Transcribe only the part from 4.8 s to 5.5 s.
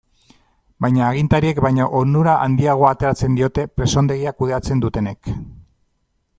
dutenek.